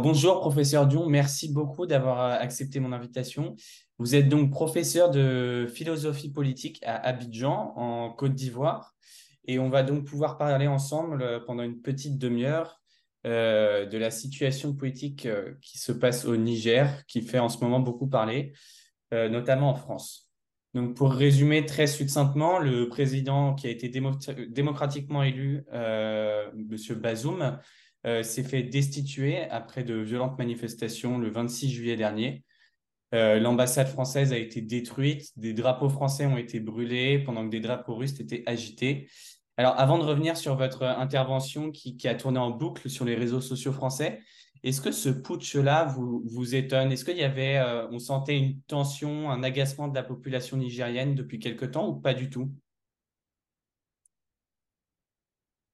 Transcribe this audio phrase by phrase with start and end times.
[0.00, 1.06] bonjour, professeur Dion.
[1.06, 3.54] Merci beaucoup d'avoir euh, accepté mon invitation.
[3.98, 8.94] Vous êtes donc professeur de philosophie politique à Abidjan, en Côte d'Ivoire.
[9.46, 12.80] Et on va donc pouvoir parler ensemble euh, pendant une petite demi-heure
[13.26, 15.28] euh, de la situation politique
[15.60, 18.52] qui se passe au Niger, qui fait en ce moment beaucoup parler,
[19.12, 20.30] notamment en France.
[20.72, 23.90] Donc, pour résumer très succinctement, le président qui a été
[24.48, 26.76] démocratiquement élu, M.
[26.96, 27.58] Bazoum,
[28.06, 32.44] euh, s'est fait destituer après de violentes manifestations le 26 juillet dernier.
[33.12, 37.60] Euh, l'ambassade française a été détruite, des drapeaux français ont été brûlés pendant que des
[37.60, 39.08] drapeaux russes étaient agités.
[39.56, 43.40] Alors, avant de revenir sur votre intervention qui, a tourné en boucle sur les réseaux
[43.40, 44.20] sociaux français,
[44.62, 46.92] est-ce que ce putsch-là vous, vous étonne?
[46.92, 51.14] Est-ce qu'il y avait, euh, on sentait une tension, un agacement de la population nigérienne
[51.14, 52.50] depuis quelque temps ou pas du tout?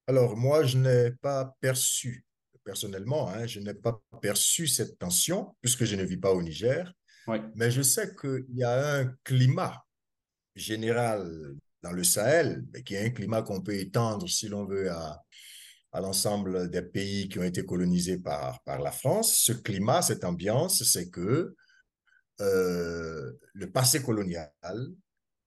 [0.06, 2.24] Alors, moi, je n'ai pas perçu,
[2.64, 6.92] personnellement, hein, je n'ai pas perçu cette tension, puisque je ne vis pas au Niger,
[7.56, 9.84] mais je sais qu'il y a un climat
[10.55, 14.91] général dans le Sahel, mais qui est un climat qu'on peut étendre, si l'on veut,
[14.91, 15.20] à,
[15.92, 19.38] à l'ensemble des pays qui ont été colonisés par, par la France.
[19.38, 21.55] Ce climat, cette ambiance, c'est que
[22.41, 24.53] euh, le passé colonial,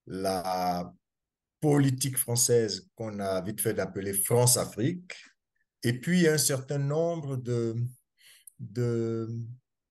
[0.07, 0.91] la
[1.59, 5.13] politique française qu'on a vite fait d'appeler France-Afrique,
[5.83, 7.75] et puis un certain nombre de,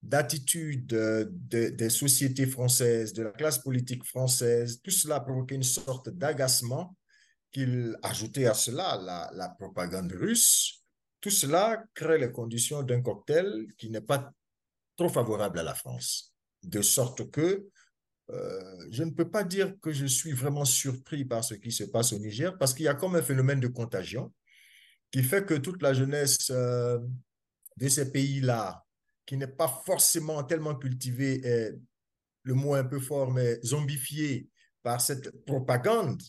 [0.01, 0.87] d'attitudes
[1.49, 6.95] des sociétés françaises, de la classe politique française, tout cela a une sorte d'agacement
[7.51, 10.83] qu'il ajoutait à cela la, la, propagande russe.
[11.19, 14.31] Tout cela crée les conditions d'un cocktail qui n'est pas
[14.95, 16.33] trop favorable à la France.
[16.61, 17.67] De sorte que
[18.31, 21.83] euh, je ne peux pas dire que je suis vraiment surpris par ce qui se
[21.83, 24.31] passe au Niger parce qu'il y a comme un phénomène de contagion
[25.11, 26.99] qui fait que toute la jeunesse euh,
[27.77, 28.85] de ces pays-là,
[29.25, 31.75] qui n'est pas forcément tellement cultivée, est,
[32.43, 34.47] le mot un peu fort, mais zombifiée
[34.83, 36.21] par cette propagande,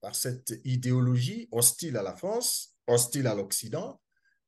[0.00, 4.00] par cette idéologie hostile à la France, hostile à l'Occident.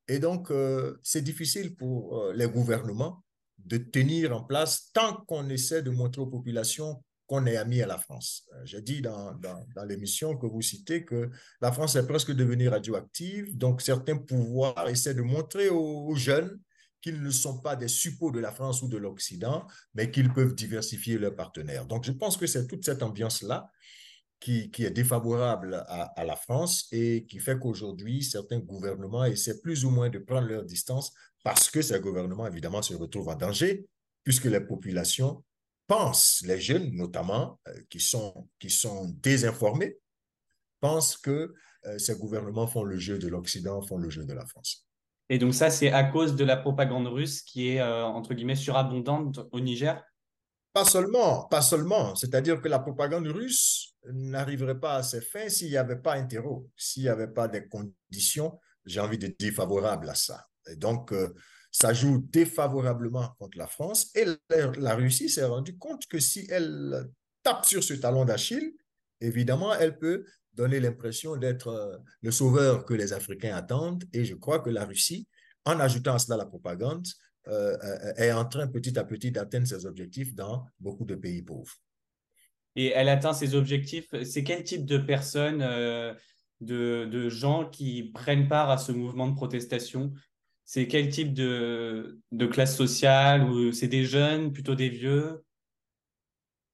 [0.06, 3.24] Et donc, euh, c'est difficile pour les gouvernements
[3.58, 7.86] de tenir en place tant qu'on essaie de montrer aux populations qu'on est amis à
[7.86, 8.48] la France.
[8.54, 11.30] Euh, j'ai dit dans, dans, l'émission que vous citez que
[11.60, 16.58] la France est presque devenue radioactive, donc certains pouvoirs essaient de montrer aux, jeunes
[17.00, 20.54] qu'ils ne sont pas des suppôts de la France ou de l'Occident, mais qu'ils peuvent
[20.54, 21.86] diversifier leurs partenaires.
[21.86, 23.70] Donc je pense que c'est toute cette ambiance-là
[24.40, 29.60] qui, qui, est défavorable à, à, la France et qui fait qu'aujourd'hui, certains gouvernements essaient
[29.60, 31.12] plus ou moins de prendre leur distance
[31.42, 33.86] parce que ces gouvernements, évidemment, se retrouvent en danger,
[34.22, 35.44] puisque les populations
[35.86, 39.96] pensent, les jeunes notamment, euh, qui, sont, qui sont désinformés,
[40.80, 41.54] pensent que
[41.86, 44.86] euh, ces gouvernements font le jeu de l'Occident, font le jeu de la France.
[45.30, 48.54] Et donc ça, c'est à cause de la propagande russe qui est, euh, entre guillemets,
[48.56, 50.02] surabondante au Niger?
[50.72, 52.14] Pas seulement, pas seulement.
[52.14, 56.24] C'est-à-dire que la propagande russe n'arriverait pas à ses fins s'il n'y avait pas un
[56.24, 60.46] terreau, s'il n'y avait pas des conditions, j'ai envie de dire, favorables à ça.
[60.70, 61.34] Et donc, euh,
[61.70, 64.10] ça joue défavorablement contre la France.
[64.14, 67.08] Et la, Russie s'est rendue compte que si elle
[67.42, 68.74] tape sur ce talon d'Achille,
[69.20, 74.04] évidemment, elle peut donner l'impression d'être euh, le sauveur que les Africains attendent.
[74.12, 75.28] Et je crois que la Russie,
[75.64, 77.06] en ajoutant à cela la propagande,
[77.48, 77.76] euh,
[78.16, 81.74] est en train petit à petit d'atteindre ses objectifs dans beaucoup de pays pauvres.
[82.78, 84.06] Et elle atteint ses objectifs.
[84.22, 85.58] C'est quel type de personnes,
[86.60, 90.12] de, de, gens qui prennent part à ce mouvement de protestation?
[90.64, 92.20] C'est quel type de,
[92.52, 95.42] classe sociale ou c'est des jeunes, plutôt des vieux?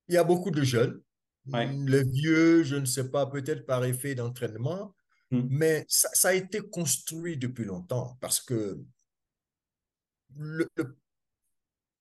[0.09, 1.01] Il y a beaucoup de jeunes.
[1.47, 4.95] Les vieux, je ne sais pas, peut-être par effet d'entraînement,
[5.31, 5.47] hmm.
[5.49, 8.79] mais ça, a été construit depuis longtemps parce que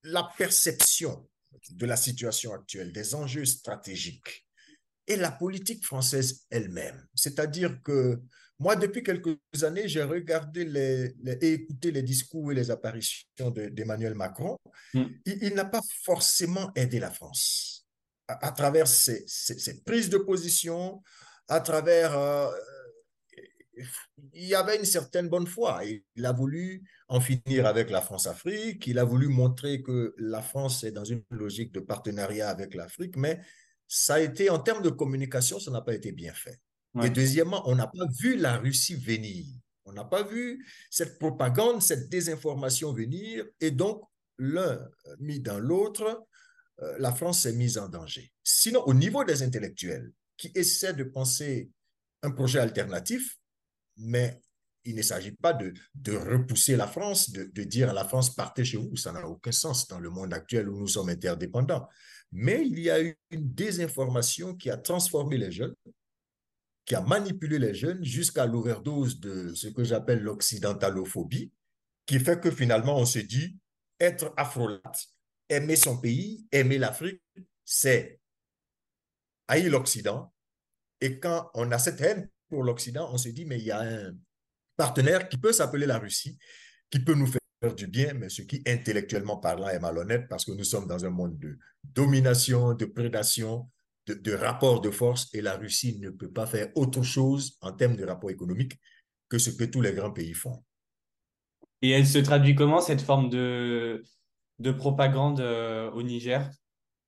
[0.02, 1.26] la perception
[1.70, 4.46] de la situation actuelle, des enjeux stratégiques
[5.06, 7.06] et la politique française elle-même.
[7.14, 8.20] C'est-à-dire que
[8.58, 14.14] moi, depuis quelques années, j'ai regardé les, et écouté les discours et les apparitions d'Emmanuel
[14.14, 14.56] Macron.
[14.94, 15.04] Mm.
[15.26, 17.86] Il, n'a pas forcément aidé la France
[18.28, 19.26] à, travers ses,
[19.84, 21.02] prises de position,
[21.48, 22.16] à travers...
[22.16, 22.50] Euh,
[24.32, 25.82] il y avait une certaine bonne foi.
[26.14, 30.84] Il a voulu en finir avec la France-Afrique, il a voulu montrer que la France
[30.84, 33.40] est dans une logique de partenariat avec l'Afrique, mais
[33.86, 36.60] ça a été, en termes de communication, ça n'a pas été bien fait.
[37.02, 39.44] Et deuxièmement, on n'a pas vu la Russie venir.
[39.84, 43.44] On n'a pas vu cette propagande, cette désinformation venir.
[43.60, 44.02] Et donc,
[44.38, 44.78] l'un
[45.18, 46.24] mis dans l'autre,
[46.80, 48.32] euh, la France s'est mise en danger.
[48.42, 51.70] Sinon, au niveau des intellectuels qui essaient de penser
[52.22, 53.36] un projet alternatif,
[53.96, 54.40] mais
[54.84, 55.72] il ne s'agit pas de,
[56.12, 58.96] repousser la France, de, de, dire à la France, partez chez vous.
[58.96, 61.88] Ça n'a aucun sens dans le monde actuel où nous sommes interdépendants.
[62.32, 65.74] Mais il y a eu une désinformation qui a transformé les jeunes,
[66.84, 71.52] qui a manipulé les jeunes jusqu'à l'overdose de ce que j'appelle l'occidentalophobie,
[72.06, 73.56] qui fait que finalement on se dit,
[74.00, 75.06] être afrolate,
[75.48, 77.22] aimer son pays, aimer l'Afrique,
[77.64, 78.20] c'est
[79.48, 80.32] haïr l'Occident.
[81.00, 83.80] Et quand on a cette haine pour l'Occident, on se dit, mais il y a
[83.80, 84.14] un
[84.76, 86.38] partenaire qui peut s'appeler la Russie,
[86.90, 87.40] qui peut nous faire
[87.76, 91.10] du bien, mais ce qui, intellectuellement parlant, est malhonnête parce que nous sommes dans un
[91.10, 93.68] monde de domination, de prédation,
[94.06, 97.96] de, rapport de force, et la Russie ne peut pas faire autre chose en termes
[97.96, 98.78] de rapport économique
[99.28, 100.62] que ce que tous les grands pays font.
[101.80, 104.02] Et elle se traduit comment, cette forme de,
[104.58, 106.50] de propagande euh, au Niger?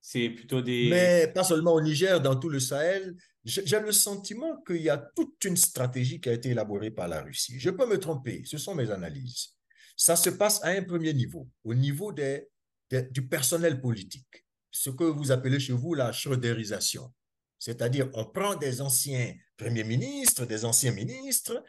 [0.08, 0.88] C'est plutôt des...
[0.88, 3.16] Mais pas seulement au Niger, dans tout le Sahel.
[3.44, 7.22] J'ai le sentiment qu'il y a toute une stratégie qui a été élaborée par la
[7.22, 7.58] Russie.
[7.58, 9.48] Je peux me tromper, ce sont mes analyses.
[9.96, 12.46] Ça se passe à un premier niveau, au niveau des,
[12.88, 17.12] des du personnel politique, ce que vous appelez chez vous la schröderisation.
[17.58, 21.64] C'est-à-dire, on prend des anciens premiers ministres, des anciens ministres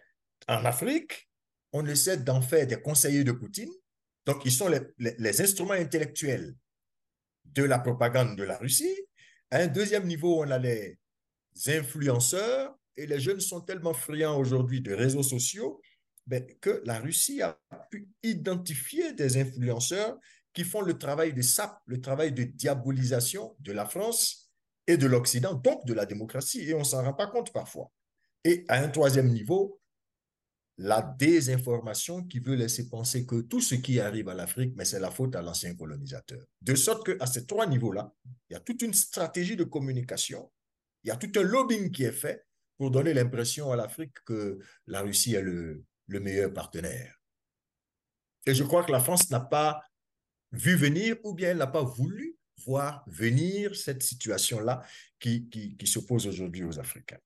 [0.48, 1.28] en Afrique,
[1.74, 3.72] on essaie d'en faire des conseillers de Poutine,
[4.28, 6.54] donc, ils sont les, les, les, instruments intellectuels
[7.54, 8.96] de la propagande de la Russie.
[9.52, 10.98] À un deuxième niveau, on a les
[11.68, 15.82] influenceurs et les jeunes sont tellement friands aujourd'hui de réseaux sociaux
[16.26, 17.58] ben, que la Russie a
[17.90, 20.18] pu identifier des influenceurs
[20.54, 24.52] qui font le travail de sape, le travail de diabolisation de la France
[24.88, 27.92] et de l'Occident, donc de la démocratie, et on ne s'en rend pas compte parfois.
[28.44, 29.80] Et à un troisième niveau,
[30.78, 35.00] la désinformation qui veut laisser penser que tout ce qui arrive à l'Afrique, mais c'est
[35.00, 36.46] la faute à l'ancien colonisateur.
[36.62, 38.14] De sorte qu'à ces trois niveaux-là,
[38.50, 40.52] il y a toute une stratégie de communication,
[41.04, 42.46] il y a tout un lobbying qui est fait
[42.78, 47.20] pour donner l'impression à l'Afrique que la Russie est le, le meilleur partenaire.
[48.46, 49.82] Et je crois que la France n'a pas
[50.52, 54.84] vu venir ou bien elle n'a pas voulu voir venir cette situation-là
[55.20, 57.20] qui, qui s'oppose aujourd'hui aux Africains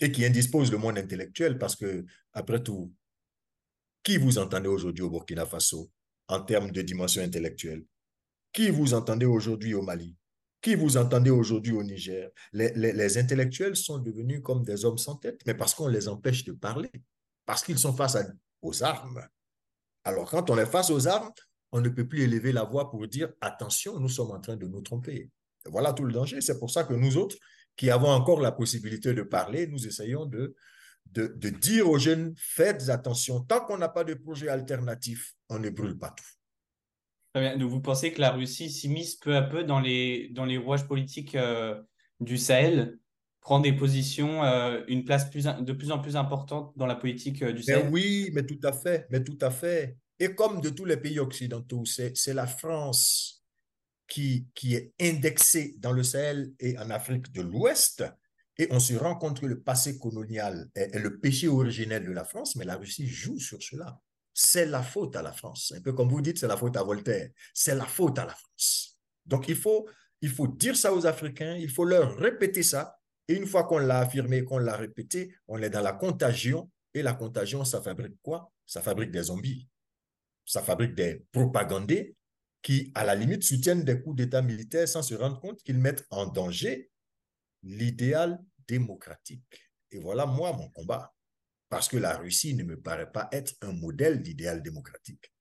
[0.00, 2.92] et qui indispose le monde intellectuel parce que, après tout,
[4.02, 5.90] qui vous entendez aujourd'hui au Burkina Faso
[6.28, 7.84] en termes de dimension intellectuelle?
[8.52, 10.16] Qui vous entendez aujourd'hui au Mali?
[10.60, 12.30] Qui vous entendez aujourd'hui au Niger?
[12.52, 16.52] Les, intellectuels sont devenus comme des hommes sans tête, mais parce qu'on les empêche de
[16.52, 16.90] parler,
[17.44, 18.16] parce qu'ils sont face
[18.62, 19.22] aux armes.
[20.04, 21.30] Alors, quand on est face aux armes,
[21.70, 24.66] on ne peut plus élever la voix pour dire attention, nous sommes en train de
[24.66, 25.30] nous tromper.
[25.66, 26.40] Voilà tout le danger.
[26.40, 27.36] C'est pour ça que nous autres,
[27.78, 30.56] qui avons encore la possibilité de parler, nous essayons de,
[31.12, 35.60] de, de dire aux jeunes, faites attention, tant qu'on n'a pas de projet alternatif, on
[35.60, 36.24] ne brûle pas tout.
[37.32, 37.56] Très bien.
[37.56, 40.88] Donc vous pensez que la Russie s'immisce peu à peu dans les, dans les rouages
[40.88, 41.80] politiques euh,
[42.18, 42.98] du Sahel,
[43.40, 47.42] prend des positions, euh, une place plus, de plus en plus importante dans la politique
[47.42, 47.84] euh, du Sahel?
[47.84, 49.96] mais Oui, mais tout à fait, mais tout à fait.
[50.18, 53.37] Et comme de tous les pays occidentaux, c'est la France
[54.08, 58.04] qui, qui est indexé dans le Sahel et en Afrique de l'Ouest,
[58.58, 62.24] et on se rend compte que le passé colonial est, le péché originel de la
[62.24, 64.00] France, mais la Russie joue sur cela.
[64.34, 65.72] C'est la faute à la France.
[65.76, 67.30] Un peu comme vous dites, c'est la faute à Voltaire.
[67.54, 68.98] C'est la faute à la France.
[69.24, 69.88] Donc il faut,
[70.22, 72.98] il faut dire ça aux Africains, il faut leur répéter ça.
[73.28, 76.68] Et une fois qu'on l'a affirmé, qu'on l'a répété, on est dans la contagion.
[76.94, 78.50] Et la contagion, ça fabrique quoi?
[78.66, 79.68] Ça fabrique des zombies.
[80.44, 82.16] Ça fabrique des propagandés
[82.62, 86.06] qui, à la limite, soutiennent des coups d'État militaires sans se rendre compte qu'ils mettent
[86.10, 86.90] en danger
[87.62, 89.42] l'idéal démocratique.
[89.90, 91.14] Et voilà, moi, mon combat.
[91.68, 95.32] Parce que la Russie ne me paraît pas être un modèle d'idéal démocratique.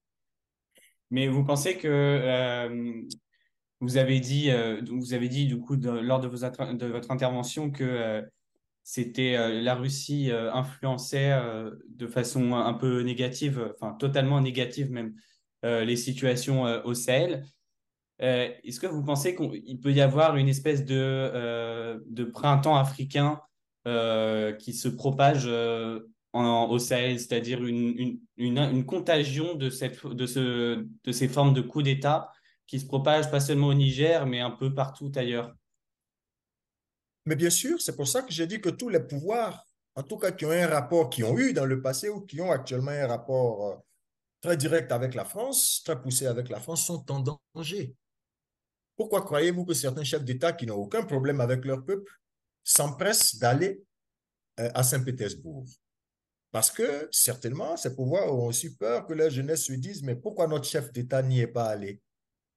[1.10, 3.02] Mais vous pensez que euh,
[3.80, 8.22] vous avez dit, euh, vous avez dit du coup lors de, votre intervention que euh,
[8.84, 11.38] c'était la Russie influençait
[11.90, 15.14] de façon un peu négative, enfin totalement négative même,
[15.64, 17.46] les situations euh, au Sahel.
[18.22, 23.42] Euh, est-ce que vous pensez qu'il peut y avoir une espèce de, de printemps africain
[23.86, 25.48] qui se propage
[26.34, 31.28] en, au Sahel, c'est-à-dire une, une, une, une, contagion de, cette, de, ce, de ces
[31.28, 32.32] formes de coups d'État
[32.66, 35.54] qui se propagent pas seulement au Niger, mais un peu partout ailleurs?
[37.26, 40.18] Mais bien sûr, c'est pour ça que j'ai dit que tous les pouvoirs, en tout
[40.18, 42.92] cas qui ont un rapport, qui ont eu dans le passé ou qui ont actuellement
[42.92, 43.84] un rapport
[44.42, 47.96] très direct avec la France, très poussé avec la France, sont en danger.
[48.96, 52.12] Pourquoi croyez-vous que certains chefs d'État qui n'ont aucun problème avec leur peuple
[52.64, 53.84] s'empressent d'aller
[54.60, 55.66] euh, à Saint-Pétersbourg?
[56.52, 60.48] Parce que certainement, ces pouvoirs ont aussi peur que la jeunesse se dise, mais pourquoi
[60.48, 62.02] notre chef d'État n'y est pas allé?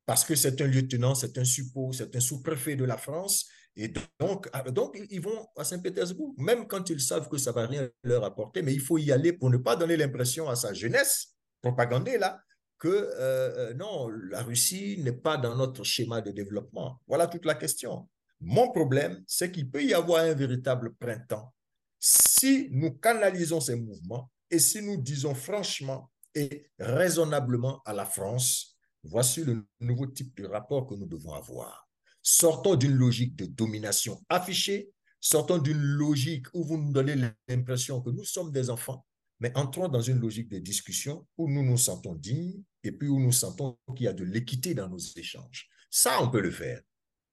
[0.07, 3.47] Parce que c'est un lieutenant, c'est un suppôt, c'est un sous-préfet de la France
[3.77, 7.57] Et donc, ah, donc, ils vont à Saint-Pétersbourg, même quand ils savent que ça ne
[7.57, 10.57] va rien leur apporter, mais il faut y aller pour ne pas donner l'impression à
[10.57, 12.41] sa jeunesse propagandée là
[12.79, 17.01] que euh, euh, non, la Russie n'est pas dans notre schéma de développement.
[17.07, 18.09] Voilà toute la question.
[18.41, 21.53] Mon problème, c'est qu'il peut y avoir un véritable printemps
[22.01, 28.79] si nous canalisons ces mouvements et si nous disons franchement et raisonnablement à la France,
[29.05, 31.89] voici le nouveau type de rapport que nous devons avoir.
[32.23, 34.91] Sortons d'une logique de domination affichée,
[35.21, 37.17] sortons d'une logique où vous nous donnez
[37.49, 39.05] l'impression que nous sommes des enfants,
[39.41, 43.19] mais entrons dans une logique de discussion où nous nous sentons dignes et puis où
[43.19, 45.69] nous sentons qu'il y a de l'équité dans nos échanges.
[45.91, 46.81] Ça, on peut le faire.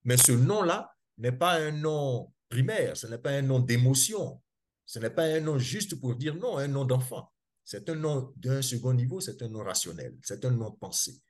[0.03, 4.41] Mais ce nom-là n'est pas un nom primaire, ce n'est pas un nom d'émotion,
[4.85, 7.31] ce n'est pas un nom juste pour dire non, un nom d'enfant.
[7.65, 11.21] C'est un nom d'un second niveau, c'est un nom rationnel, c'est un nom pensé.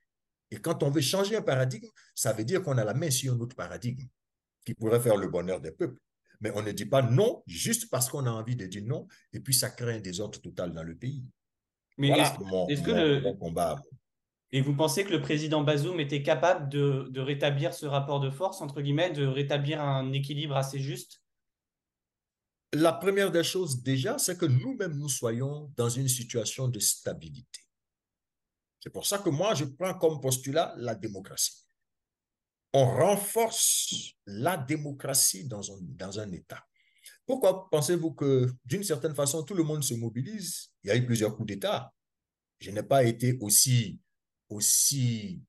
[0.52, 3.34] Et quand on veut changer un paradigme, ça veut dire qu'on a la main sur
[3.34, 4.08] un autre paradigme
[4.64, 6.00] qui pourrait faire le bonheur des peuples.
[6.42, 9.40] Mais on ne dit pas non juste parce qu'on a envie de dire non, et
[9.40, 11.24] puis ça crée un désordre total dans le pays.
[11.98, 13.34] Mais est-ce que le...
[13.34, 13.82] combat.
[14.52, 18.30] Et vous pensez que le président Bazoum était capable de, de, rétablir ce rapport de
[18.30, 21.22] force, entre guillemets, de rétablir un équilibre assez juste?
[22.74, 27.62] La première des choses déjà, c'est que nous-mêmes, nous soyons dans une situation de stabilité.
[28.80, 31.67] C'est pour ça que moi, je prends comme postulat la démocratie.
[32.74, 36.64] On renforce la démocratie dans un, État.
[37.26, 40.70] Pourquoi pensez-vous que, d'une certaine façon, tout le monde se mobilise?
[40.84, 41.92] Il y a eu plusieurs coups d'État.
[42.60, 44.00] Je n'ai pas été aussi,
[44.50, 45.42] aussi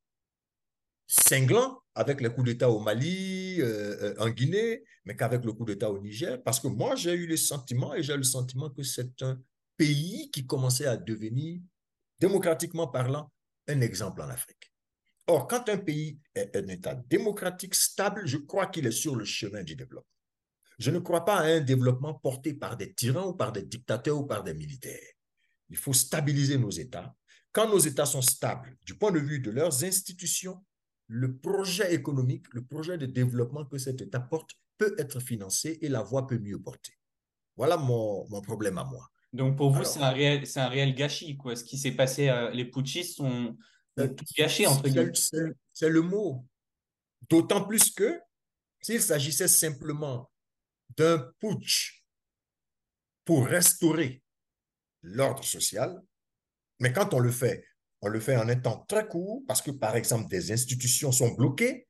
[1.06, 5.64] cinglant avec les coups d'État au Mali, euh, euh, en Guinée, mais qu'avec le coup
[5.64, 8.82] d'État au Niger, parce que moi, j'ai eu le sentiment, et j'ai le sentiment que
[8.82, 9.40] c'est un
[9.76, 11.60] pays qui commençait à devenir
[12.20, 13.30] démocratiquement parlant,
[13.68, 14.67] un exemple en Afrique.
[15.30, 19.26] Or, quand un pays est un État démocratique stable, je crois qu'il est sur le
[19.26, 20.08] chemin du développement.
[20.78, 24.18] Je ne crois pas à un développement porté par des tyrans ou par des dictateurs
[24.18, 25.12] ou par des militaires.
[25.68, 27.14] Il faut stabiliser nos États.
[27.52, 30.64] Quand nos États sont stables du point de vue de leurs institutions,
[31.08, 35.90] le projet économique, le projet de développement que cet État porte peut être financé et
[35.90, 36.92] la voie peut mieux porter.
[37.56, 39.11] Voilà mon, mon problème à moi.
[39.35, 41.37] Donc pour vous, c'est un, réel, un réel gâchis.
[41.37, 41.54] Quoi.
[41.54, 43.56] Ce qui s'est passé, euh, les putschistes sont,
[44.06, 45.12] tout gâché, entre guillemets.
[45.72, 46.44] C'est le mot.
[47.28, 48.20] D'autant plus que
[48.80, 50.30] s'il s'agissait simplement
[50.96, 52.04] d'un putsch
[53.24, 54.22] pour restaurer
[55.02, 56.00] l'ordre social,
[56.80, 57.64] mais quand on le fait,
[58.00, 61.32] on le fait en un temps très court parce que, par exemple, des institutions sont
[61.32, 61.88] bloquées,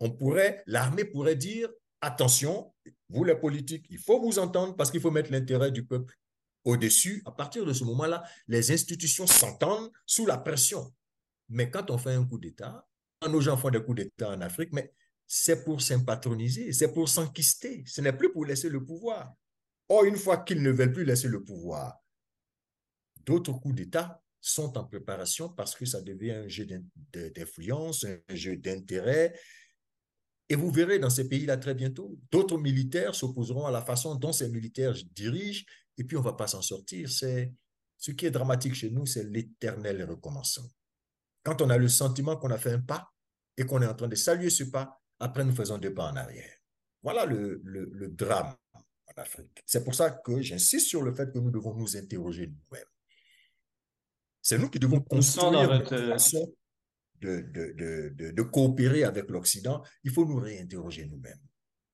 [0.00, 1.68] on pourrait, l'armée pourrait dire,
[2.00, 2.74] attention,
[3.08, 6.14] vous les politiques, il faut vous entendre parce qu'il faut mettre l'intérêt du peuple
[6.64, 10.92] au-dessus, à partir de ce moment-là, les institutions s'entendent sous la pression.
[11.48, 12.86] Mais quand on fait un coup d'État,
[13.28, 14.92] nos gens font des coups d'État en Afrique, mais
[15.26, 19.34] c'est pour s'impatroniser, c'est pour s'enquister, ce n'est plus pour laisser le pouvoir.
[19.88, 21.96] Or, une fois qu'ils ne veulent plus laisser le pouvoir,
[23.24, 26.66] d'autres coups d'État sont en préparation parce que ça devient un jeu
[27.12, 29.38] d'influence, un jeu d'intérêt.
[30.48, 34.32] Et vous verrez dans ces pays-là très bientôt, d'autres militaires s'opposeront à la façon dont
[34.32, 35.64] ces militaires dirigent
[35.98, 37.10] et puis on ne va pas s'en sortir.
[37.10, 37.52] C'est
[37.98, 40.68] Ce qui est dramatique chez nous, c'est l'éternel recommencement.
[41.46, 43.14] Quand on a le sentiment qu'on a fait un pas
[43.56, 46.16] et qu'on est en train de saluer ce pas, après nous faisons deux pas en
[46.16, 46.52] arrière.
[47.04, 48.82] Voilà le, le, drame en
[49.16, 49.62] Afrique.
[49.64, 52.90] C'est pour ça que j'insiste sur le fait que nous devons nous interroger nous-mêmes.
[54.42, 56.52] C'est nous qui devons construire notre façon
[57.20, 59.84] de, de, de, de, coopérer avec l'Occident.
[60.02, 61.38] Il faut nous réinterroger nous-mêmes.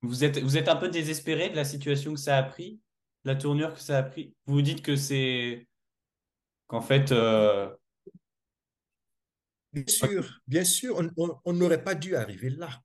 [0.00, 2.80] Vous êtes, vous êtes un peu désespéré de la situation que ça a pris
[3.25, 4.35] la tournure que ça a pris?
[4.47, 5.68] Vous vous dites que c'est.
[6.68, 7.12] qu'en fait.
[7.12, 7.71] Euh,
[9.73, 11.02] bien sûr, bien sûr,
[11.45, 12.83] on n'aurait pas dû arriver là.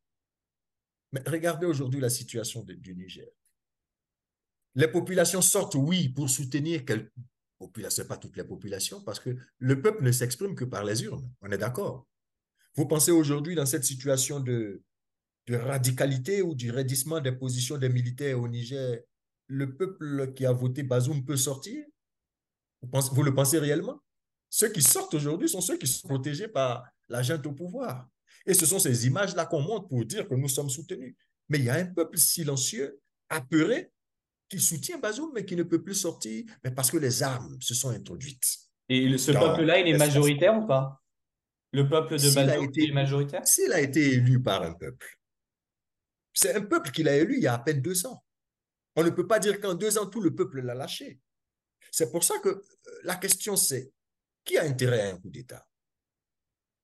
[1.12, 3.28] Mais regardez aujourd'hui la situation du Niger.
[4.76, 7.12] Les populations sortent, oui, pour soutenir quelques
[7.58, 11.32] populations, pas toutes les populations, parce que le peuple ne s'exprime que par les urnes.
[11.42, 12.08] On est d'accord.
[12.76, 14.84] Vous pensez aujourd'hui dans cette situation de,
[15.48, 19.00] de radicalité ou du raidissement des positions des militaires au Niger
[19.48, 21.86] le peuple qui a voté Bazoum peut sortir?
[22.82, 24.02] Vous, le pensez réellement?
[24.50, 28.08] Ceux qui sortent aujourd'hui sont ceux qui sont protégés par la au pouvoir.
[28.46, 31.16] Et ce sont ces images-là qu'on montre pour dire que nous sommes soutenus.
[31.50, 33.00] Mais il y a un peuple silencieux,
[33.30, 33.92] apeuré,
[34.50, 37.74] qui soutient Bazoum, mais qui ne peut plus sortir mais parce que les armes se
[37.74, 38.58] sont introduites.
[38.90, 41.02] Et ce peuple-là, il est majoritaire ou pas?
[41.74, 43.46] Le peuple de Bazoum est majoritaire?
[43.46, 45.20] S'il a été élu par un peuple,
[46.34, 48.24] c'est un peuple qu'il a élu il y a à peine deux ans.
[48.96, 51.20] On ne peut pas dire qu'en deux ans, tout le peuple l'a lâché.
[51.92, 52.62] C'est pour ça que euh,
[53.04, 53.92] la question, c'est
[54.48, 55.68] qui a intérêt à un coup d'État?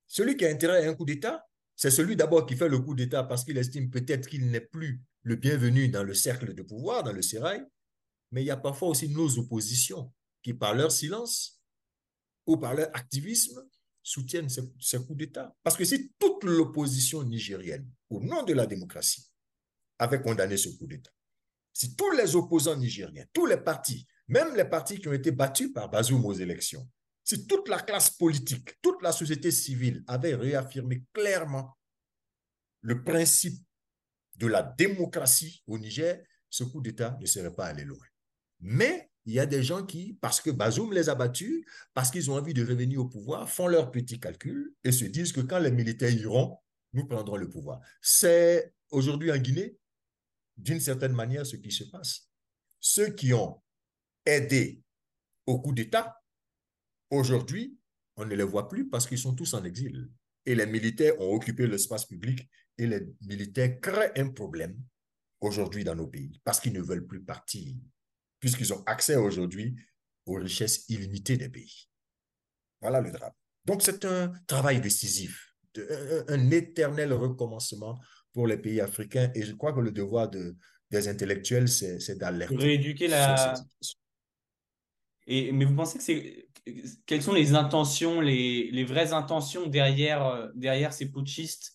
[0.06, 1.44] Celui qui a intérêt à un coup d'État,
[1.76, 5.02] C'est celui d'abord qui fait le coup d'État parce qu'il estime peut-être qu'il n'est plus
[5.22, 7.64] le bienvenu dans le cercle de pouvoir, dans le sérail,
[8.30, 11.60] mais il y a parfois aussi nos oppositions qui, par leur silence
[12.46, 13.60] ou par leur activisme,
[14.02, 15.54] soutiennent ces coups d'État.
[15.62, 19.26] Parce que si toute l'opposition nigérienne, au nom de la démocratie,
[19.98, 21.10] avait condamné ce coup d'État,
[21.72, 25.72] si tous les opposants nigériens, tous les partis, même les partis qui ont été battus
[25.72, 26.88] par Bazoum aux élections,
[27.24, 31.76] si toute la classe politique, toute la société civile avait réaffirmé clairement
[32.82, 33.62] le principe
[34.36, 38.04] de la démocratie au Niger, ce coup d'État ne serait pas allé loin.
[38.60, 41.64] Mais il y a des gens qui, parce que Bazoum les a battus,
[41.94, 45.32] parce qu'ils ont envie de revenir au pouvoir, font leurs petits calculs et se disent
[45.32, 46.58] que quand les militaires iront,
[46.92, 47.80] nous prendrons le pouvoir.
[48.02, 49.78] C'est aujourd'hui en Guinée,
[50.56, 52.28] d'une certaine manière, ce qui se passe.
[52.80, 53.62] Ceux qui ont
[54.26, 54.82] aidé
[55.46, 56.20] au coup d'État
[57.10, 57.76] Aujourd'hui,
[58.16, 60.08] on ne les voit plus parce qu'ils sont tous en exil.
[60.46, 64.76] Et les militaires ont occupé l'espace public et les militaires créent un problème
[65.40, 67.74] aujourd'hui dans nos pays parce qu'ils ne veulent plus partir,
[68.40, 69.74] puisqu'ils ont accès aujourd'hui
[70.26, 71.88] aux richesses illimitées des pays.
[72.80, 73.32] Voilà le drame.
[73.64, 75.54] Donc c'est un travail décisif,
[76.28, 77.98] un, éternel recommencement
[78.32, 80.56] pour les pays africains et je crois que le devoir de,
[80.90, 82.56] des intellectuels, c'est d'alerter.
[82.56, 83.54] Rééduquer la,
[85.26, 86.48] et, mais vous pensez que c'est
[87.06, 91.72] quelles sont les intentions, les, les vraies intentions derrière, euh, derrière ces putschistes?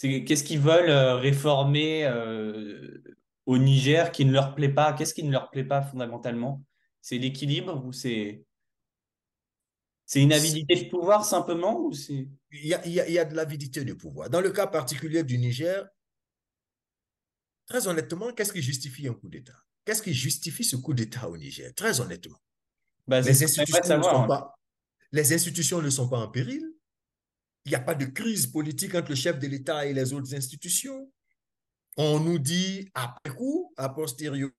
[0.00, 3.02] Qu'est-ce qu'ils veulent euh, réformer euh,
[3.46, 4.92] au Niger qui ne leur plaît pas?
[4.92, 6.62] Qu'est-ce qui ne leur plaît pas fondamentalement?
[7.00, 8.44] C'est l'équilibre ou c'est
[10.06, 12.28] c'est une avidité de pouvoir simplement ou il
[12.66, 14.30] y, a, y a, il y a de l'avidité de pouvoir.
[14.30, 15.86] Dans le cas particulier du Niger,
[17.66, 19.56] très honnêtement, qu'est-ce qui justifie un coup d'État?
[19.84, 21.74] Qu'est-ce qui justifie ce coup d'État au Niger?
[21.74, 22.38] Très honnêtement.
[23.08, 24.54] Bah, les, institutions savoir, ne sont pas,
[25.12, 26.62] les institutions ne sont pas en péril.
[27.64, 30.34] Il n'y a pas de crise politique entre le chef de l'État et les autres
[30.34, 31.10] institutions.
[31.96, 34.52] On nous dit après coup, a posteriori,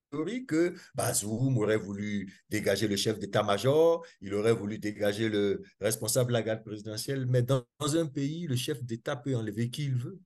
[0.47, 6.33] que Bazoum aurait voulu dégager le chef d'état-major, il aurait voulu dégager le responsable de
[6.33, 9.95] la garde présidentielle, mais dans, dans un pays, le chef d'État peut enlever qui il
[9.95, 10.19] veut.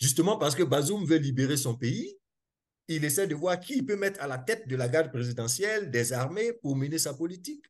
[0.00, 2.18] Justement parce que Bazoum veut libérer son pays,
[2.88, 5.90] il essaie de voir qui il peut mettre à la tête de la garde présidentielle,
[5.90, 7.64] des armées, pour mener sa politique.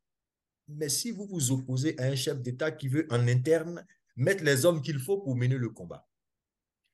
[0.68, 4.64] Mais si vous vous opposez à un chef d'État qui veut en interne mettre les
[4.64, 6.06] hommes qu'il faut pour mener le combat,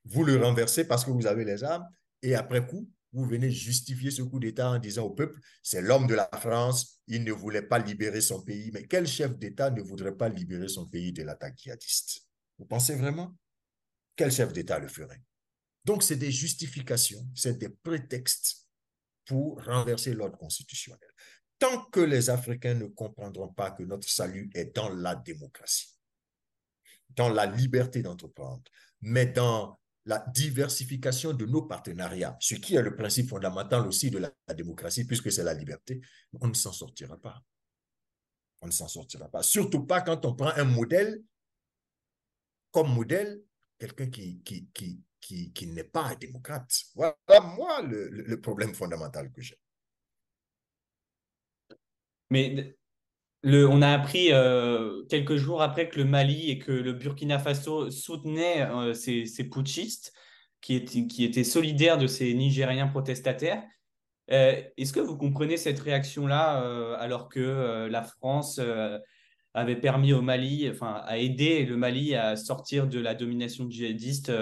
[0.04, 1.88] vous le renversez parce que vous avez les armes,
[2.22, 6.06] et après coup, vous venez justifier ce coup d'État en disant au peuple, c'est l'homme
[6.06, 8.70] de la France, il ne voulait pas libérer son pays.
[8.72, 12.22] Mais quel chef d'État ne voudrait pas libérer son pays de l'attaque djihadiste?
[12.58, 13.36] Vous pensez vraiment?
[14.16, 15.20] Quel chef d'État le ferait?
[15.84, 18.68] Donc, c'est des justifications, c'est des prétextes
[19.24, 21.10] pour renverser l'ordre constitutionnel.
[21.58, 25.96] Tant que les Africains ne comprendront pas que notre salut est dans la démocratie,
[27.10, 28.62] dans la liberté d'entreprendre,
[29.00, 34.18] mais dans la diversification de nos partenariats, ce qui est le principe fondamental aussi de
[34.18, 36.00] la, démocratie, puisque c'est la liberté,
[36.40, 37.40] on ne s'en sortira pas.
[38.60, 39.42] On ne s'en sortira pas.
[39.42, 41.22] Surtout pas quand on prend un modèle
[42.72, 43.42] comme modèle,
[43.78, 46.70] quelqu'un qui, qui, qui, qui n'est pas démocrate.
[46.94, 47.16] Voilà,
[47.56, 49.58] moi, le, le problème fondamental que j'ai.
[52.28, 52.76] Mais
[53.42, 57.38] le, on a appris euh, quelques jours après que le Mali et que le Burkina
[57.38, 60.12] Faso soutenaient euh, ces, ces, putschistes
[60.60, 63.62] qui étaient, qui étaient solidaires de ces Nigériens protestataires.
[64.30, 68.60] Euh, Est-ce que vous comprenez cette réaction-là alors que la France
[69.54, 74.32] avait permis au Mali, enfin, a aidé le Mali à sortir de la domination djihadiste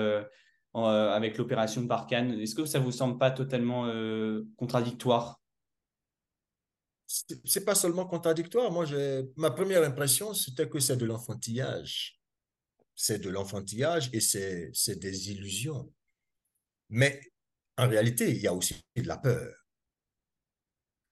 [0.77, 2.39] euh, avec l'opération Barkhane.
[2.41, 5.41] Est-ce que ça vous semble pas totalement euh, contradictoire?
[7.07, 8.71] C'est pas seulement contradictoire.
[8.71, 8.85] Moi,
[9.37, 12.21] ma première impression, c'était que c'est de l'enfantillage.
[12.95, 15.93] C'est de l'enfantillage et c'est des illusions.
[16.89, 17.21] Mais
[17.77, 19.53] en réalité, il y a aussi de la peur.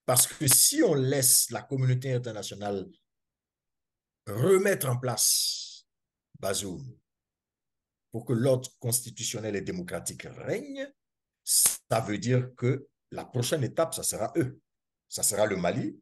[0.06, 2.86] Parce que si on laisse la communauté internationale
[4.26, 5.84] remettre en place
[6.38, 6.96] Bazoum,
[8.10, 10.90] pour que l'ordre constitutionnel et démocratique règne,
[11.44, 14.60] ça veut dire que la prochaine étape, ça sera eux.
[15.08, 15.98] Ça sera le Mali,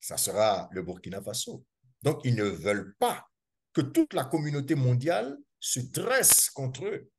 [0.00, 1.64] ça sera le Burkina Faso.
[2.02, 3.26] Donc, ils ne veulent pas
[3.72, 7.10] que toute la communauté mondiale se dresse contre eux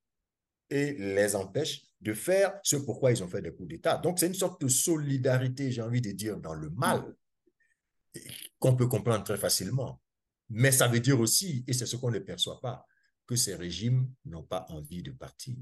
[0.69, 3.97] et les empêche de faire ce pourquoi ils ont fait des coups d'État.
[3.97, 7.15] Donc, c'est une sorte de solidarité, j'ai envie de dire, dans le mal,
[8.59, 10.01] qu'on peut comprendre très facilement.
[10.49, 12.85] Mais ça veut dire aussi, et c'est ce qu'on ne perçoit pas,
[13.27, 15.55] que ces régimes n'ont pas envie de partir.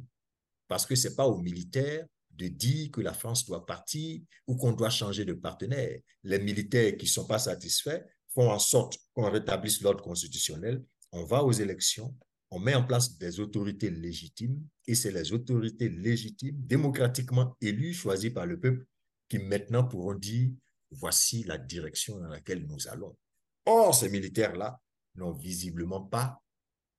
[0.67, 4.55] Parce que ce n'est pas aux militaires de dire que la France doit partir ou
[4.55, 5.99] qu'on doit changer de partenaire.
[6.23, 11.23] Les militaires qui ne sont pas satisfaits font en sorte qu'on rétablisse l'ordre constitutionnel, on
[11.23, 12.15] va aux élections
[12.51, 18.29] on met en place des autorités légitimes et c'est les autorités légitimes, démocratiquement élues, choisies
[18.29, 18.85] par le peuple,
[19.27, 20.51] qui maintenant pourront dire
[20.91, 23.17] voici la direction dans laquelle nous allons.
[23.65, 24.79] Or, ces militaires-là
[25.15, 26.41] n'ont visiblement pas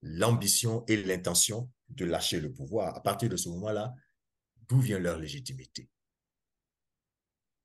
[0.02, 2.96] l'ambition et l'intention de lâcher le pouvoir.
[2.96, 3.94] À partir de ce moment-là,
[4.68, 5.88] d'où vient leur légitimité?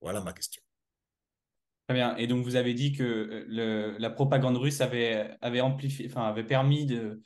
[0.01, 0.61] Voilà ma question.
[1.87, 2.15] Très bien.
[2.17, 6.85] Et donc, vous avez dit que euh, la propagande russe avait, avait, amplifié, enfin, permis
[6.85, 7.21] de.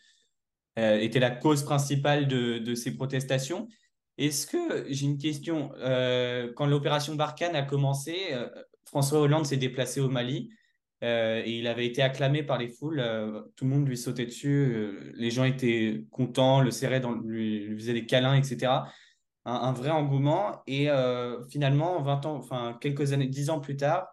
[0.78, 3.68] Euh, était la cause principale de, de ces protestations.
[4.18, 8.34] Est-ce que, j'ai une question, euh, quand l'opération Barkhane a commencé,
[8.86, 10.50] François Hollande s'est déplacé au Mali
[11.01, 13.03] et il avait été acclamé par les foules.
[13.55, 15.13] tout le monde lui sautait dessus.
[15.13, 18.71] les gens étaient contents, le serraient, dans, lui, lui faisaient des câlins, etc.
[19.45, 20.63] Un, un vrai engouement.
[20.67, 20.89] Et
[21.49, 24.08] finalement, 20 ans, enfin, quelques années, 10 ans plus tard,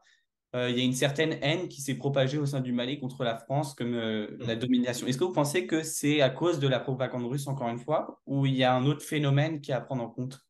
[0.55, 3.25] euh, il y a une certaine haine qui s'est propagée au sein du Mali contre
[3.25, 5.07] la France comme euh, la domination.
[5.07, 8.21] Est-ce que vous pensez que c'est à cause de la propagande russe, encore une fois,
[8.27, 10.41] ou il y a un autre phénomène qui est à prendre en compte?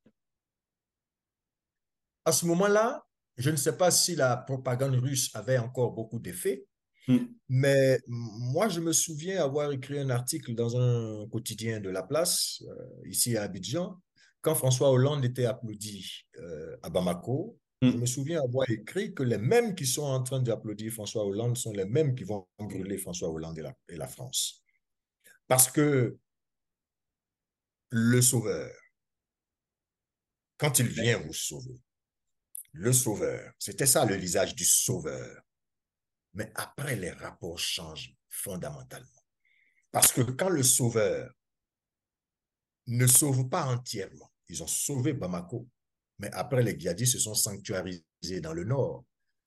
[2.25, 3.05] À ce moment-là,
[3.37, 6.67] je ne sais pas si la propagande russe avait encore beaucoup d'effet,
[7.09, 7.19] hmm.
[7.49, 12.63] mais moi, je me souviens avoir écrit un article dans un quotidien de la place,
[12.69, 14.01] euh, ici à Abidjan,
[14.41, 16.27] quand François Hollande était applaudi
[16.83, 18.01] à Bamako je mm.
[18.01, 21.73] me souviens avoir écrit que les mêmes qui sont en train d'applaudir François Hollande sont
[21.73, 24.63] les mêmes qui vont brûler François Hollande et la, et la France.
[25.49, 26.17] Parce que
[27.91, 28.73] le sauveur,
[30.59, 31.81] quand il vient vous sauver,
[32.73, 35.43] le sauveur, c'était ça le visage du sauveur.
[36.35, 39.09] Mais après, les rapports changent fondamentalement.
[39.91, 41.31] Parce que quand le sauveur
[42.87, 45.69] ne sauve pas entièrement, ils ont sauvé Bamako,
[46.19, 49.05] mais après, les djihadistes se sont sanctuarisés dans le nord.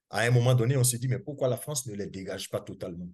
[0.09, 2.61] À un moment donné, on se dit, mais pourquoi la France ne les dégage pas
[2.61, 3.09] totalement?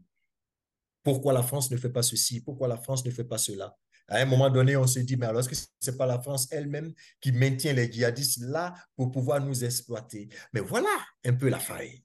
[1.03, 2.41] Pourquoi la France ne fait pas ceci?
[2.41, 3.75] Pourquoi la France ne fait pas cela?
[4.11, 6.19] À un moment donné, on se dit, mais alors est-ce que ce n'est pas la
[6.19, 10.27] France elle-même qui maintient les djihadistes là pour pouvoir nous exploiter?
[10.51, 10.89] Mais voilà
[11.23, 12.03] un peu la faille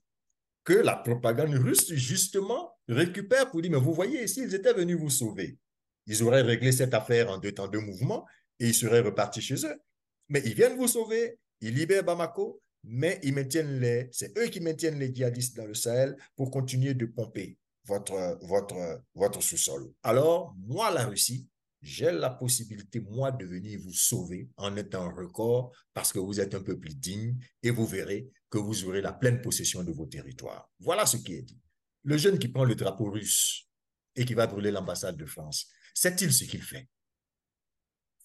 [0.63, 5.09] que la propagande russe, justement, récupère pour dire, mais vous voyez, s'ils étaient venus vous
[5.09, 5.57] sauver,
[6.05, 8.25] ils auraient réglé cette affaire en deux temps de mouvement
[8.57, 9.81] et ils seraient repartis chez eux.
[10.29, 14.61] Mais ils viennent vous sauver, ils libèrent Bamako, mais ils maintiennent les, c'est eux qui
[14.61, 19.91] maintiennent les djihadistes dans le Sahel pour continuer de pomper votre, votre, votre sous-sol.
[20.03, 21.47] Alors, moi, la Russie,
[21.81, 26.55] j'ai la possibilité, moi, de venir vous sauver en étant record parce que vous êtes
[26.55, 30.05] un peu plus digne et vous verrez que vous aurez la pleine possession de vos
[30.05, 30.69] territoires.
[30.79, 31.61] Voilà ce qui est dit.
[32.03, 33.67] Le jeune qui prend le drapeau russe
[34.15, 36.87] et qui va brûler l'ambassade de France, sait-il ce qu'il fait?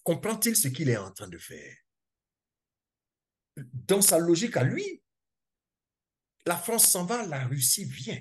[0.03, 1.77] Comprend-il ce qu'il est en train de faire?
[3.57, 5.03] Dans sa logique à lui,
[6.47, 8.21] la France s'en va, la Russie vient.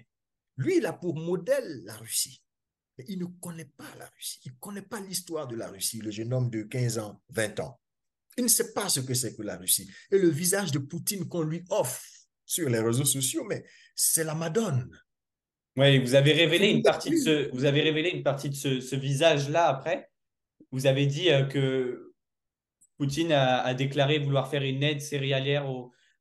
[0.57, 2.43] Lui, il a pour modèle la Russie.
[3.01, 4.39] Mais il ne connaît pas la Russie.
[4.45, 7.59] Il ne connaît pas l'histoire de la Russie, le jeune homme de 15 ans, 20
[7.61, 7.79] ans.
[8.37, 9.89] Il ne sait pas ce que c'est que la Russie.
[10.11, 12.03] Et le visage de Poutine qu'on lui offre
[12.45, 13.63] sur les réseaux sociaux, mais
[13.95, 14.87] c'est la Madone.
[15.77, 18.95] Oui, vous avez révélé une partie de ce, vous avez révélé une partie de ce,
[18.95, 20.11] visage-là après.
[20.71, 22.13] Vous avez dit euh, que
[22.97, 25.65] Poutine a, déclaré vouloir faire une aide céréalière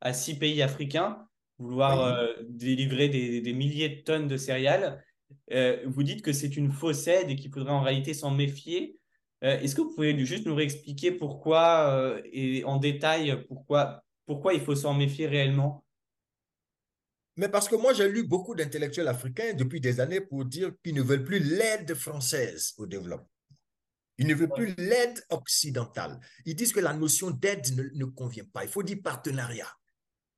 [0.00, 5.04] à six pays africains, vouloir euh, délivrer des, milliers de tonnes de céréales.
[5.52, 8.98] Euh, vous dites que c'est une fausse aide et qu'il faudrait en réalité s'en méfier.
[9.42, 14.60] Euh, est-ce que vous pouvez juste nous réexpliquer pourquoi, et en détail, pourquoi, pourquoi il
[14.60, 15.84] faut s'en méfier réellement?
[17.36, 20.94] Mais parce que moi, j'ai lu beaucoup d'intellectuels africains depuis des années pour dire qu'ils
[20.94, 23.30] ne veulent plus l'aide française au développement.
[24.18, 26.20] Ils ne veulent plus l'aide occidentale.
[26.44, 28.64] Ils disent que la notion d'aide ne, convient pas.
[28.64, 29.68] Il faut dire partenariat.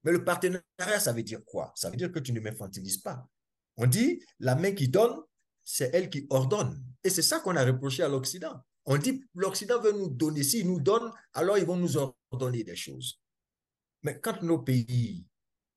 [0.04, 1.72] Mais le partenariat, ça veut dire quoi?
[1.74, 3.28] Ça veut dire que tu ne m'infantilises pas.
[3.76, 5.16] On dit la main qui donne,
[5.64, 6.82] c'est elle qui ordonne.
[7.04, 8.60] Et c'est ça qu'on a reproché à l'Occident.
[8.84, 10.42] On dit l'Occident veut nous donner.
[10.42, 13.20] S'il nous donne, alors ils vont nous ordonner des choses.
[14.02, 15.26] Mais quand nos pays,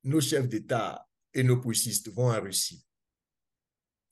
[0.03, 2.85] nos chefs d'État et nos poussistes vont en Russie,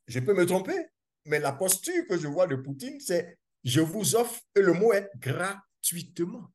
[0.08, 0.88] je peux me tromper,
[1.26, 4.91] mais la posture que je vois de Poutine, c'est je vous offre, et le mot
[4.91, 6.52] est gratuitement.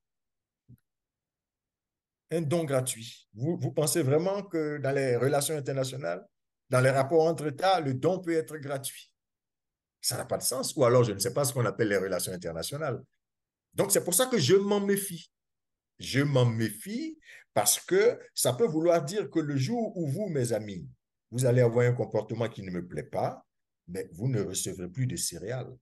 [2.30, 3.26] Un don gratuit.
[3.32, 6.26] Vous, vous pensez vraiment que dans les relations internationales,
[6.70, 9.12] dans les rapports entre États, le don peut être gratuit
[10.00, 10.74] Ça n'a pas de sens.
[10.76, 13.02] Ou alors, je ne sais pas ce qu'on appelle les relations internationales.
[13.74, 15.30] Donc, c'est pour ça que je m'en méfie.
[15.98, 17.18] Je m'en méfie
[17.54, 20.88] parce que ça peut vouloir dire que le jour où vous, mes amis,
[21.30, 23.44] vous allez avoir un comportement qui ne me plaît pas,
[23.88, 25.74] mais vous ne recevrez plus de céréales.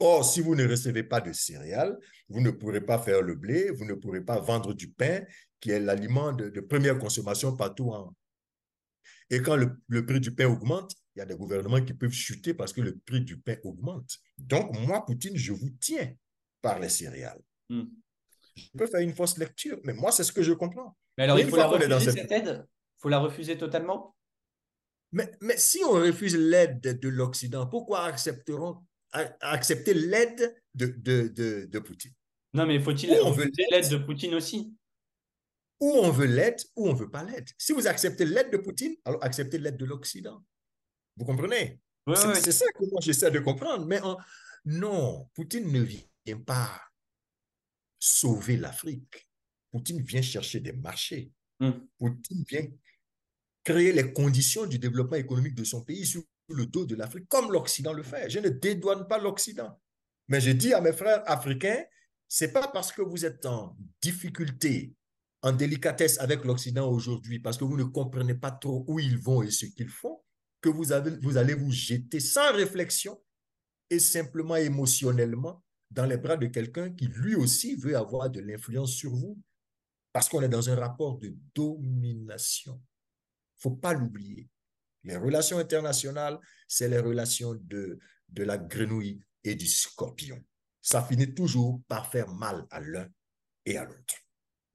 [0.00, 1.96] Or, si vous ne recevez pas de céréales,
[2.28, 5.22] vous ne pourrez pas faire le blé, vous ne pourrez pas vendre du pain,
[5.60, 7.92] qui est l'aliment de, première consommation partout.
[9.30, 12.54] Et quand le, prix du pain augmente, il y a des gouvernements qui peuvent chuter
[12.54, 14.18] parce que le prix du pain augmente.
[14.38, 16.12] Donc, moi, Poutine, je vous tiens
[16.60, 17.40] par les céréales.
[17.68, 17.84] Hmm.
[18.56, 20.96] Je peux faire une fausse lecture, mais moi, c'est ce que je comprends.
[21.16, 22.66] Mais alors, il faut la refuser, cette aide?
[22.66, 24.14] Il faut la refuser totalement?
[25.12, 28.78] Mais, mais si on refuse l'aide de l'Occident, pourquoi accepteront,
[29.12, 32.12] accepter l'aide de, de, de, de, Poutine?
[32.52, 33.88] Non, mais faut-il refuser l'aide?
[33.90, 34.74] de Poutine aussi?
[35.80, 37.48] Ou on veut l'aide, ou on ne veut pas l'aide.
[37.58, 40.42] Si vous acceptez l'aide de Poutine, alors acceptez l'aide de l'Occident.
[41.16, 41.80] Vous comprenez?
[42.14, 43.86] C'est ça que moi j'essaie de comprendre.
[43.86, 44.00] Mais
[44.64, 46.80] non, Poutine ne vient pas
[47.98, 49.28] sauver l'Afrique.
[49.70, 51.32] Poutine vient chercher des marchés.
[51.60, 51.86] Hum.
[51.98, 52.66] Poutine vient
[53.64, 57.50] créer les conditions du développement économique de son pays sur le dos de l'Afrique, comme
[57.50, 58.28] l'Occident le fait.
[58.28, 59.80] Je ne dédouane pas l'Occident.
[60.28, 61.82] Mais je dis à mes frères africains,
[62.28, 64.94] c'est pas parce que vous êtes en difficulté,
[65.44, 69.42] en délicatesse avec l'Occident aujourd'hui, parce que vous ne comprenez pas trop où ils vont
[69.42, 70.20] et ce qu'ils font,
[70.60, 73.22] que vous, avez, vous allez vous jeter sans réflexion
[73.90, 78.92] et simplement émotionnellement dans les bras de quelqu'un qui lui aussi veut avoir de l'influence
[78.92, 79.38] sur vous,
[80.12, 82.80] parce qu'on est dans un rapport de domination
[83.64, 84.48] faut pas l'oublier.
[85.04, 90.42] Les relations internationales, c'est les relations de, de la grenouille et du scorpion.
[90.82, 93.08] Ça finit toujours par faire mal à l'un
[93.64, 94.23] et à l'autre.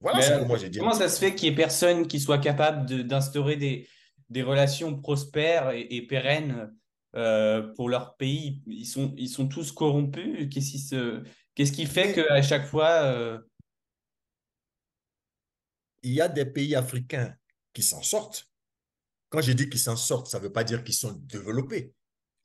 [0.00, 0.78] Voilà ce que moi j'ai dit.
[0.78, 3.86] Comment ça se fait qu'il n'y ait personne qui soit capable d'instaurer des,
[4.30, 6.74] des relations prospères et, pérennes
[7.16, 8.62] euh, pour leur pays?
[8.66, 10.48] Ils sont, ils sont tous corrompus.
[10.50, 11.22] Qu'est-ce qui, se,
[11.54, 12.88] qu'est-ce qui fait qu'à chaque fois...
[12.88, 13.38] Euh,
[16.02, 17.34] il y a des pays africains
[17.74, 18.48] qui s'en sortent.
[19.28, 21.92] Quand je dis qu'ils s'en sortent, ça ne veut pas dire qu'ils sont développés.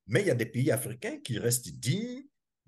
[0.08, 2.26] Mais il y a des pays africains qui restent dignes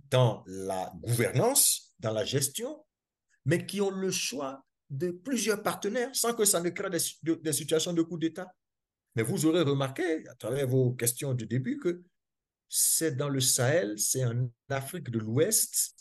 [0.10, 2.86] dans la gouvernance, dans la gestion,
[3.43, 7.93] mais qui ont le choix de plusieurs partenaires sans que ça ne crée des, situations
[7.93, 8.47] de coup d'État.
[9.15, 12.04] Mais vous aurez remarqué à travers vos questions du début que
[12.69, 15.95] c'est dans le Sahel, c'est en Afrique de l'Ouest,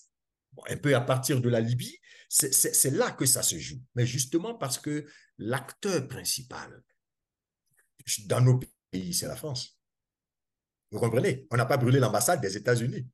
[0.68, 3.80] un peu à partir de la Libye, c'est là que ça se joue.
[3.94, 5.06] Mais justement parce que
[5.38, 6.82] l'acteur principal,
[8.26, 9.78] dans nos pays, c'est la France.
[10.90, 11.46] Vous comprenez?
[11.50, 13.06] On n'a pas brûlé l'ambassade des États-Unis.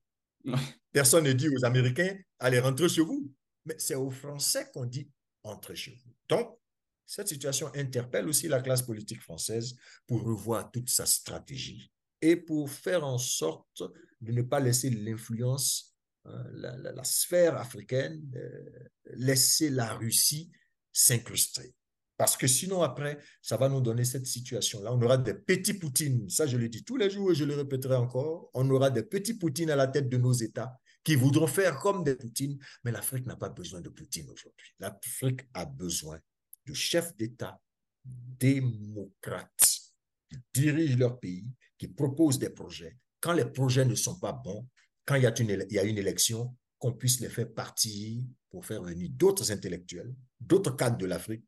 [0.93, 3.33] Personne ne dit aux Américains, allez rentrer chez vous.
[3.65, 5.09] Mais c'est aux Français qu'on dit,
[5.45, 6.13] entrez chez vous.
[6.29, 6.59] Donc,
[7.07, 9.77] cette situation interpelle aussi la classe politique française
[10.07, 13.83] pour revoir toute sa stratégie et pour faire en sorte
[14.21, 20.51] de ne pas laisser l'influence, hein, la, sphère africaine, euh, laisser la Russie
[20.93, 21.75] s'incruster.
[22.17, 24.93] Parce que sinon, après, ça va nous donner cette situation-là.
[24.93, 26.29] On aura des petits Poutines.
[26.31, 28.49] Ça, je le dis tous les jours et je le répéterai encore.
[28.55, 32.05] On aura des petits Poutines à la tête de nos États qui voudront faire comme
[32.05, 32.59] des Poutines.
[32.85, 34.69] Mais l'Afrique n'a pas besoin de Poutine aujourd'hui.
[34.79, 36.21] L'Afrique a besoin
[36.67, 37.61] de chefs d'État
[38.05, 39.81] démocrates
[40.29, 41.47] qui dirigent leur pays,
[41.79, 42.97] qui proposent des projets.
[43.21, 44.67] Quand les projets ne sont pas bons,
[45.05, 48.21] quand il y a une, il y a une élection, qu'on puisse les faire partir
[48.51, 51.45] pour faire venir d'autres intellectuels, d'autres cadres de l'Afrique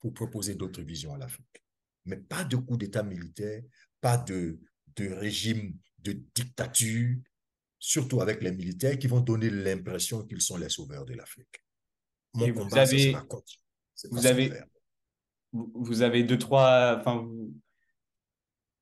[0.00, 1.62] pour proposer d'autres visions à l'Afrique.
[2.06, 3.62] Mais pas de coup d'État militaire,
[4.00, 4.58] pas de,
[4.96, 7.16] de régime de dictature,
[7.78, 11.62] surtout avec les militaires qui vont donner l'impression qu'ils sont les sauveurs de l'Afrique.
[12.34, 13.16] Mon combat, vous avez,
[14.10, 14.52] vous avez,
[15.52, 17.28] vous avez deux, trois, enfin,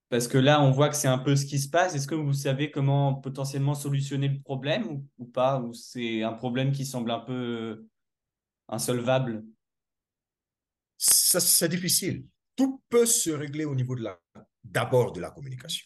[0.09, 1.95] parce que là, on voit que c'est un peu ce qui se passe.
[1.95, 6.33] Est-ce que vous savez comment potentiellement solutionner le problème ou, ou pas Ou c'est un
[6.33, 7.85] problème qui semble un peu
[8.69, 9.43] insolvable?
[10.97, 12.25] C'est difficile.
[12.55, 14.19] Tout peut se régler au niveau de la,
[14.63, 15.85] d'abord de la communication.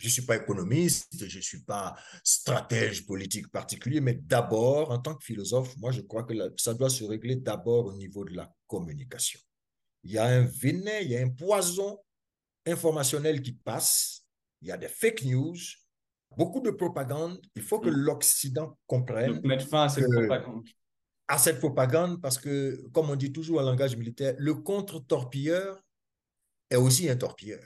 [0.00, 4.98] Je ne suis pas économiste, je ne suis pas stratège politique particulier, mais d'abord, en
[4.98, 8.34] tant que philosophe, moi, je crois que ça doit se régler d'abord au niveau de
[8.34, 9.38] la communication.
[10.02, 11.98] Il y a un venin, il y a un poison
[12.66, 14.24] informationnel qui passe,
[14.62, 15.56] il y a des fake news,
[16.34, 17.38] beaucoup de propagande.
[17.54, 17.96] Il faut que mm.
[17.96, 19.40] l'Occident comprenne.
[19.44, 20.66] mettre fin à cette propagande
[21.30, 25.80] à cette propagande parce que, comme on dit toujours en langage militaire, le contre-torpilleur
[26.68, 27.64] est aussi un torpilleur.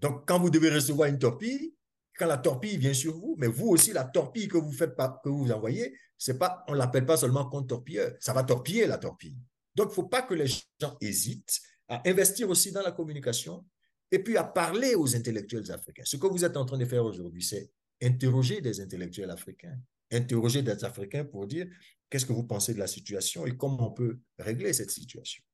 [0.00, 1.74] Donc, quand vous devez recevoir une torpille,
[2.18, 5.28] quand la torpille vient sur vous, mais vous aussi, la torpille que vous faites que
[5.28, 9.36] vous envoyez, c'est pas, on l'appelle pas seulement contre-torpilleur, ça va torpiller la torpille.
[9.74, 13.64] Donc, il faut pas que les gens hésitent à investir aussi dans la communication
[14.10, 16.02] et puis à parler aux intellectuels africains.
[16.04, 17.70] Ce que vous êtes en train de faire aujourd'hui, c'est
[18.02, 19.78] interroger des intellectuels africains,
[20.10, 21.68] interroger des Africains pour dire
[22.10, 25.44] Qu'est-ce que vous pensez de la situation et comment on peut régler cette situation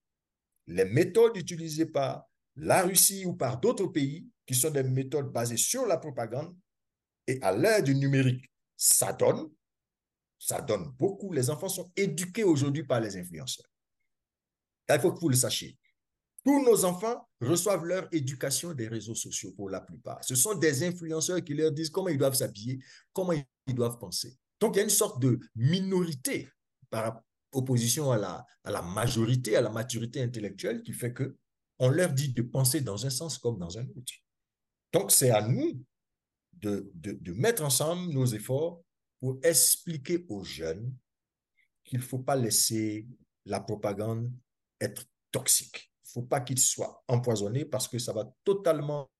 [0.66, 2.24] Les méthodes utilisées par
[2.56, 6.56] la Russie ou par d'autres pays, qui sont des méthodes basées sur la propagande,
[7.26, 9.50] et à l'ère du numérique, ça donne,
[10.38, 11.32] ça donne beaucoup.
[11.32, 13.66] Les enfants sont éduqués aujourd'hui par les influenceurs.
[14.88, 15.76] Il faut que vous le sachiez.
[16.44, 20.22] Tous nos enfants reçoivent leur éducation des réseaux sociaux pour la plupart.
[20.22, 22.78] Ce sont des influenceurs qui leur disent comment ils doivent s'habiller,
[23.12, 24.38] comment ils doivent penser.
[24.60, 26.48] Donc, il y a une sorte de minorité
[26.88, 31.36] par opposition à la, à la majorité, à la maturité intellectuelle qui fait que
[31.78, 34.12] on leur dit de penser dans un sens comme dans un autre.
[34.96, 35.78] Donc, c'est à nous
[36.54, 38.82] de, de, mettre ensemble nos efforts
[39.20, 40.90] pour expliquer aux jeunes
[41.84, 43.06] qu'il ne faut pas laisser
[43.44, 44.32] la propagande
[44.80, 45.92] être toxique.
[46.02, 49.10] Il ne faut pas qu'ils soient empoisonnés parce que ça va totalement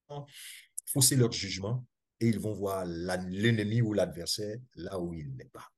[0.86, 1.84] fausser leur jugement
[2.20, 5.68] et ils vont voir l'ennemi ou l'adversaire là où il n'est pas.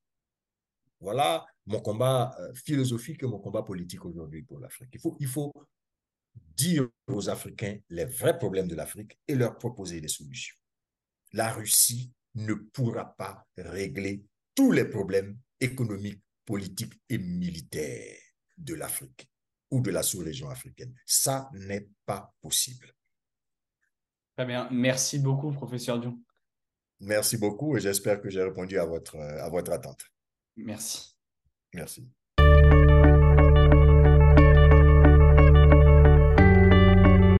[1.00, 4.90] Voilà mon combat euh, philosophique et mon combat politique aujourd'hui pour l'Afrique.
[4.92, 5.52] Il faut, il faut
[6.56, 10.56] dire aux Africains les vrais problèmes de l'Afrique et leur proposer des solutions.
[11.32, 14.24] La Russie ne pourra pas régler
[14.54, 18.16] tous les problèmes économiques, politiques et militaires
[18.56, 19.28] de l'Afrique
[19.70, 20.94] ou de la sous-région africaine.
[21.04, 22.92] Ça n'est pas possible.
[24.36, 24.68] Très bien.
[24.70, 26.18] Merci beaucoup, professeur Dion.
[27.00, 30.04] Merci beaucoup et j'espère que j'ai répondu à votre, à votre attente.
[30.56, 31.16] Merci.
[31.72, 32.08] Merci.